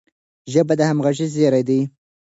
ژبه 0.51 0.73
د 0.79 0.81
همږغی 0.89 1.27
زیری 1.35 1.63
دی. 1.67 1.79